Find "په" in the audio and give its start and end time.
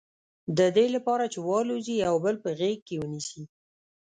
2.43-2.49